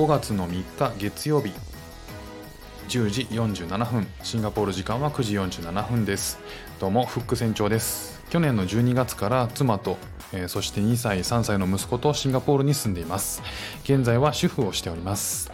[0.00, 1.52] 5月の3日月曜日。
[2.88, 4.06] 10時47分。
[4.22, 6.38] シンガポール時間は9時47分です。
[6.78, 8.18] どうもフック船長です。
[8.30, 9.98] 去年の12月から妻と、
[10.32, 13.42] えー、そして2歳3歳の息子とシンガポールに住んでいます。
[13.84, 15.52] 現在は主婦をしております。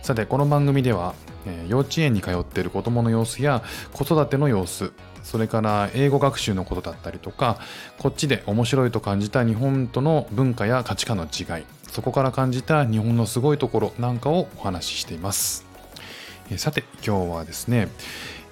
[0.00, 3.62] さてこの番組では、えー、幼稚園に通っている子供の様子や
[3.92, 7.58] 子育ての様子それから英語学習のことだったりとか
[7.98, 15.64] こっちで面白いと感じた日本との文化や価値観の違いそこから感じた日本のすごいところなんかをお話ししています。
[16.56, 17.88] さて今日はですね、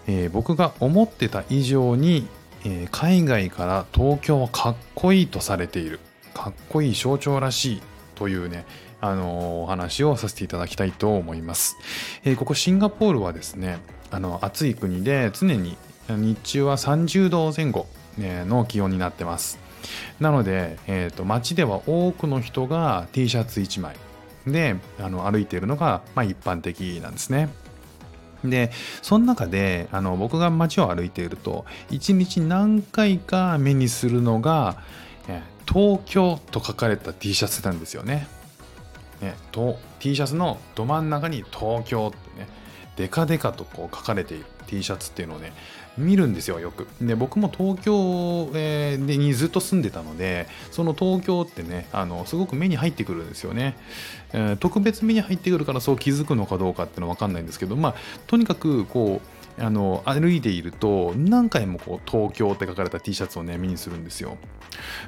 [0.06, 2.28] えー、僕が思ってた以上に、
[2.65, 5.98] えー、海外から東京はかっこいいとされている。
[6.34, 7.82] かっこいい象徴らしい
[8.15, 8.65] というね
[9.01, 11.77] あのー、お話をさせていただきたいと思います、
[12.24, 13.80] えここシンガポールはですね
[14.12, 15.77] あの暑い国で常に
[16.09, 19.62] 日中は30度前後の気温になってます。
[20.20, 23.96] なので、えーと、街では多くの人が T シャツ1枚
[24.46, 27.48] であの歩いているのが、まあ、一般的なんですね
[28.45, 34.79] でその中であの僕が街を歩いていると一日何回か目にするのが
[35.73, 38.26] 「東京」と書かれた T シャツなんですよね。
[39.20, 39.35] ね
[40.01, 42.48] T シャツのど真ん中に「東京」ってね
[42.96, 45.52] デカデカとこう書かれている T シャツっていうのをね
[45.98, 46.87] 見るんですよよく。
[47.01, 53.76] で僕も東京、えー、にずっと住んでたのでその東京ってねあのすごく目に入ってくるんですよね、
[54.32, 57.95] えー、特別目に入ってくるからそう気づくのかどうかっていうのは分かんないんですけどまあ
[58.26, 59.20] とにかくこ
[59.59, 64.38] うあの歩いていると何回もこう東京って書かれた T シャツをね目にするんですよ。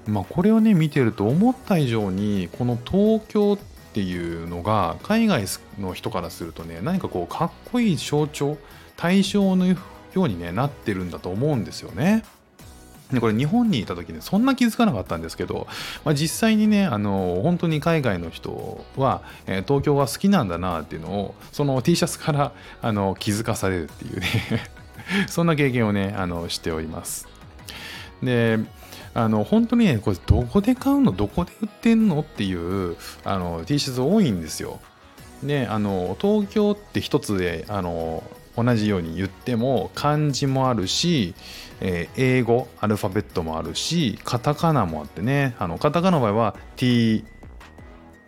[0.06, 5.44] まあこれをね見てると思った以上にこの東京ってていうのが海外
[5.78, 8.58] の人からするとね何かこうかっこいい象徴
[8.96, 9.76] 対象のよ
[10.16, 12.24] うに、ね、なってるんだと思うんですよね。
[13.12, 15.68] でこれ日本にいた時ねそんな気づかなかったんですけど、
[16.04, 22.52] まあ、実際にねあの本当に海外の人は、えー、東京が好きなんだなっていうのをその T シャツから
[22.82, 24.28] あの気づかされるっていうね
[25.28, 27.28] そんな経験をねあのしております。
[28.22, 28.58] で
[29.14, 31.12] あの本当にねこれどこで買うの？
[31.12, 32.20] どこで売ってんの？
[32.20, 34.80] っていうあの T シャツ多いんですよ。
[35.42, 38.24] であの東京って一つであの
[38.56, 41.34] 同じように言っても漢字もあるし、
[41.80, 45.54] えー、英語アルファベットもあるしカタカナもあってね。
[45.58, 47.24] あのカタカナの場合は T、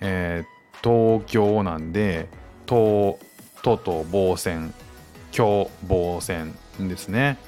[0.01, 2.29] えー、東京なんで
[2.67, 3.19] と
[3.63, 4.75] とと防線
[5.33, 7.39] 京防線ですね。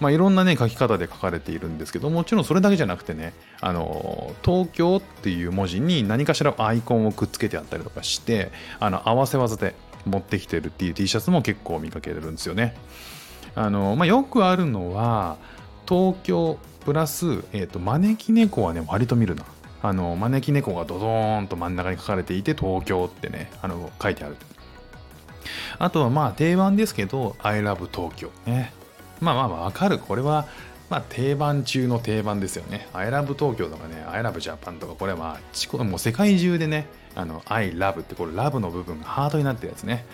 [0.00, 9.74] まあ、いろんなね書き方で書かれているんですけどもちろんそれだけじゃなくてねあの東京っていう文字に何かしらアイコンをくっつけてあったりとかしてあの合わせ技で
[10.04, 12.76] 持ってきてるっていう T シャツも結構見かけるんですよね。
[13.54, 15.38] あのまあ、よくあるのは
[15.88, 19.44] 東京プラス、えーと、招き猫はね割と見るな。
[19.82, 24.36] あの招き猫がドドーンと真ん中に書かれていて東京ってねあの書いてある。
[25.78, 28.72] あとはまあ定番ですけど I love 東京ね。
[29.20, 29.98] まあまあわかる。
[29.98, 30.46] これは
[30.90, 32.88] まあ定番中の定番ですよね。
[32.92, 35.38] I love 東京とかね、I love Japan とか、これは、
[35.84, 40.06] もう世界中でね、あの I love ってこれラブの部分がハートになってるやつね。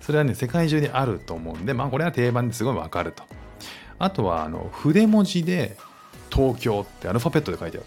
[0.00, 3.22] それはね、世界中であると思うんで、まあこれは定番ですごいわかると。
[3.98, 5.76] あとは、あの、筆文字で
[6.30, 7.86] 東京ってアルファベットで書いてある。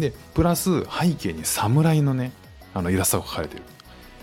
[0.00, 2.32] で、プラス背景に侍のね、
[2.74, 3.62] あのイラストが描かれてる。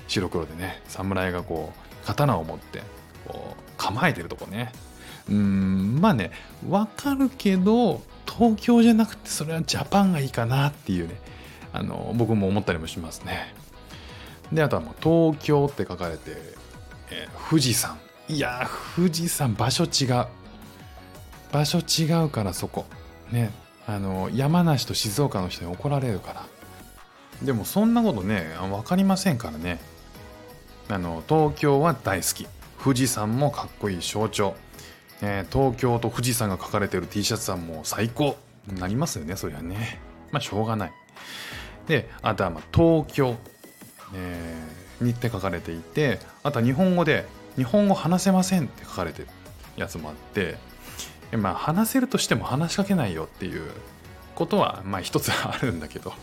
[0.08, 2.82] 白黒でね、侍がこう、刀を持って、
[3.28, 4.72] こう、構えてるとこね。
[5.30, 6.32] うん、まあね、
[6.68, 11.20] わかるけど、東京じゃなくて、それはジャパンがいいかなっていうね、
[11.74, 13.54] あの、僕も思ったりもしますね。
[14.52, 16.32] であとはもう東京って書かれて、
[17.12, 18.00] えー、富士山。
[18.28, 20.26] いや富士山場所違う。
[21.52, 22.86] 場所違うからそこ。
[23.32, 23.52] ね
[23.86, 26.46] あの山梨と静岡の人に怒られるから。
[27.44, 29.80] でもそんなことね分かりませんからね。
[30.90, 32.48] あの東京は大好き。
[32.84, 34.56] 富士山もかっこいい象徴、
[35.22, 38.38] えー、東京と富士山が書かれてる T シャツはも最高。
[38.78, 40.00] なりますよねそりゃね。
[40.32, 40.92] まあしょうがない。
[41.88, 43.38] であとはまあ東京。
[44.14, 47.28] えー、にって書かれていてあとは日本語で
[47.58, 49.28] 「日本語話せません」って書かれてる
[49.76, 50.58] やつもあって
[51.32, 53.70] まあ話せるとしても話しかけないよっていう
[54.34, 56.14] ことはまあ一つあるんだけど。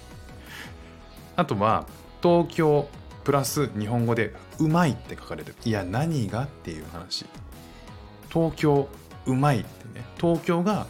[1.37, 1.87] あとは
[2.23, 2.89] 東京
[3.23, 5.57] プラス日本語で「うまい」って書かれてる。
[5.65, 7.27] いや何がっていう話。
[8.37, 8.87] 東京
[9.25, 10.05] うまいってね。
[10.21, 10.87] 東京が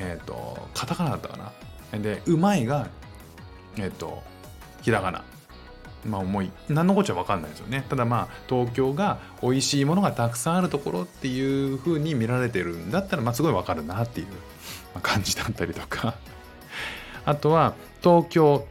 [0.00, 1.52] えっ、ー、とカタカナだったかな。
[2.00, 2.88] でうまいが
[3.76, 4.24] えっ、ー、と
[4.82, 5.24] ひらがな。
[6.04, 7.84] まあ思い何のこっちゃ分かんないですよね。
[7.88, 14.26] ただまあ東京が美味しいものがたくさんあるところっていう風に見られてるんだったらまあすごい分かるなっていう
[15.00, 16.14] 感じだったりとか。
[17.24, 18.66] あとは東京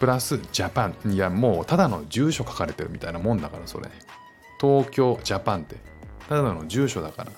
[0.00, 0.96] プラスジャパン。
[1.06, 3.88] いやもうただの住所書かれてるみたいなもんだからそれ。
[4.60, 5.91] 東京ジャパンって。
[6.28, 7.30] ただの住所だから。
[7.30, 7.34] っ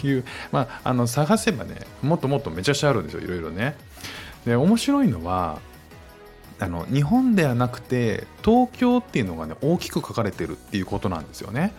[0.00, 0.24] ていう。
[0.50, 3.76] まああの探せばねもっともっとめちゃくちゃあるんですよいろいろね。
[4.46, 5.60] で面白いのは
[6.58, 11.72] あの日本ではなくて東京っていうのがね大きく書かれてるっていうことなんですよね。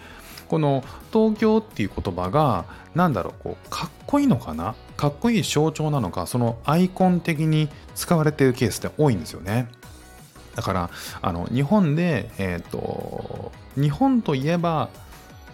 [0.47, 4.75] この東京っていう言葉が何だろうこうかっこいいのかな？
[4.97, 9.67] かっこいい象徴なのかそのアイコン的に使われてるケースって多いんですよね。
[10.55, 10.89] だから
[11.21, 14.89] あの日本でえっ、ー、と日本といえば、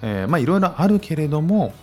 [0.06, 1.74] えー、まあいろいろあるけれども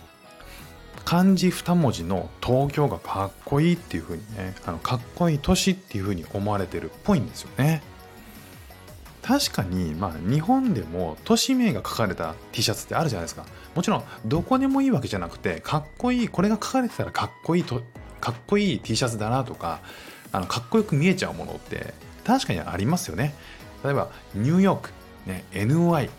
[1.03, 7.83] 漢字2文字の東京がかっこいいっていう風にねあのかっこいい都市っていう風に思われてるっぽいんですよね。
[9.21, 13.45] 確かにまあ日本でも都市名が書かれた T シャツってあるじゃないですか。
[13.75, 17.81] もちろんどこでもいいわけじゃなくてかっこいいこれが書かれてたらかっこいいと
[18.21, 19.81] かっこいい T シャツだなとか
[20.31, 21.93] あのかっこよく見えちゃうものって
[22.23, 23.33] 確かにありますよね。
[23.83, 24.91] 例えばニューヨーク、
[25.25, 26.09] ね、NY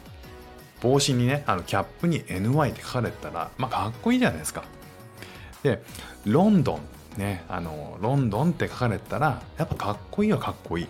[0.85, 4.63] 帽子にねあのキャップに NY って書かれてたらまあかっこいいじゃないですか
[5.63, 5.83] で
[6.27, 6.79] ロンド
[7.17, 10.89] ンねあのロンドンって書かれてたらやっぱかっこいいはかっこいい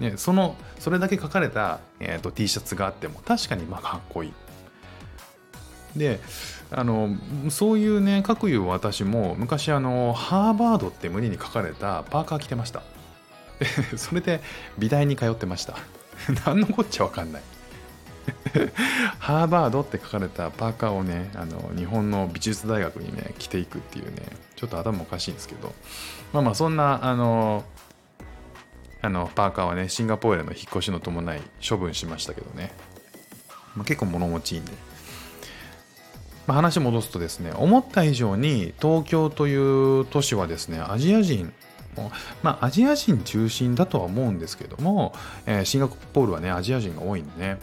[0.00, 4.32] ね、そのそれだけ書かれた、えーと、T シャツがあっても確かにまあかっこいい。
[5.94, 6.20] で
[6.70, 7.16] あの
[7.50, 12.82] そういうね各いう私も昔あのハーバードって胸に書かれたパーカー着てました。
[13.98, 14.40] それで
[14.78, 15.76] 美大に通ってました。
[16.46, 17.42] 何のこっちゃわかんない。
[19.18, 24.22] ハーバードって書かれたパーカーをねあの日本の美術大学にね着ていくっていうね
[24.56, 25.72] ちょっと頭おかしいんですけど
[26.32, 27.64] まあまあそんなあの
[29.02, 32.72] あのパーカーはねシンガポールへの引っ越しの伴い処分しましたけどね、
[33.74, 34.72] まあ、結構物持ちいいんで、
[36.46, 41.52] まあ、話戻すとですね思った以上に東京という都市はですねアジア人
[42.42, 45.14] まあアジア人中心だとは思うんですけども、
[45.46, 47.58] えー、シンガポールはねアジア人が多いんでね。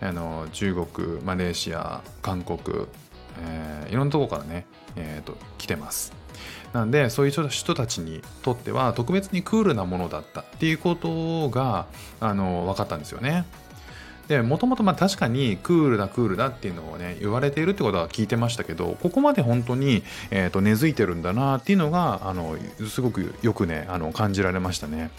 [0.00, 2.86] あの中国マレーシア韓国、
[3.42, 4.66] えー、いろんなとこからね、
[4.96, 6.12] えーと、来てます
[6.72, 11.86] なんでそういう人たちにとっては特別にクールなものだったっていうことが
[12.20, 13.44] あの分かったんですよね。
[14.28, 22.56] でもともとまあ確かにクールだクールだっていうのをね言われているってことは聞いてましたけどここまで本当に、えー、と根付いてるんだなっていうのがあの
[22.88, 25.10] すごくよくねあの感じられましたね。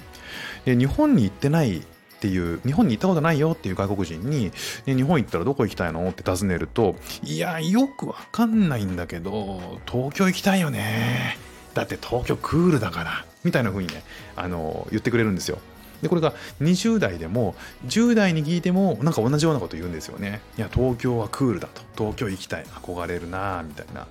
[0.63, 1.85] で日本に行ってない
[2.21, 4.51] っていう日本に行ったことないよっていう外国人に、
[4.85, 6.07] ね、日本行ったらどこ行きたいの？
[6.07, 11.39] って尋ねるといやよくわかんないんだけど東京行きたいよね。
[11.73, 14.03] だって東京クールだからみたいな風にね
[14.35, 15.57] あの言ってくれるんですよ。
[16.03, 17.55] でこれが20代でも
[17.87, 20.41] 10代に聞いてもなんか同じようなこと言うんですよね。
[20.59, 21.81] いや東京はクールだと。
[21.97, 22.65] 東京行きたい。
[22.65, 24.05] 憧れるなみたいな。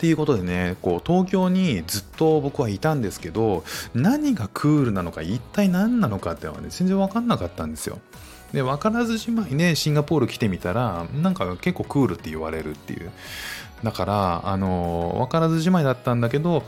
[0.00, 7.98] っていうことでねこう東京にずっと僕はいたんですけど何がクールなのか一体何なのかっていうのはね全然分かんなかったんですよ。
[8.54, 13.12] で分からずじまいねシンガポール来てみたらなんか結構クールって言われるっていう
[13.82, 16.64] だからあの分からずじまいだったんだけど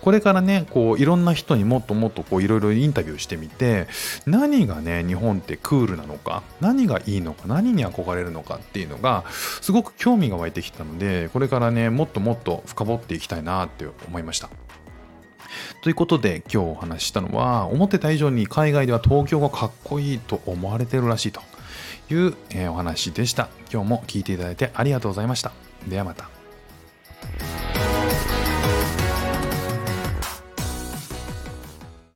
[0.00, 3.86] これからねこういろんな人にもっともっとこういろいろインタビューしてみて
[4.26, 14.50] 何がね日本ってクールなのか何がいいのか何に憧れるのかっていうのがすごく興味が湧いてきたのでこれからねもっともっと深掘っていきたいなって思いました。
[15.82, 21.40] ということで今日お話ししたのは思ってた以上に海外では東京がかっこいいと思われてるらしいと
[22.10, 23.48] いう、え、お話でした。
[23.72, 25.52] 今日も聞いていただいてありがとうございました。
[25.86, 26.43] ではまた。